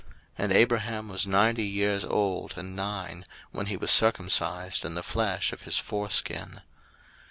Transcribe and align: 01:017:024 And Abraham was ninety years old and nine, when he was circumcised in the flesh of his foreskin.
01:017:024 0.01 0.09
And 0.39 0.53
Abraham 0.53 1.09
was 1.09 1.27
ninety 1.27 1.63
years 1.63 2.03
old 2.03 2.55
and 2.57 2.75
nine, 2.75 3.23
when 3.51 3.67
he 3.67 3.77
was 3.77 3.91
circumcised 3.91 4.83
in 4.83 4.95
the 4.95 5.03
flesh 5.03 5.53
of 5.53 5.61
his 5.61 5.77
foreskin. 5.77 6.61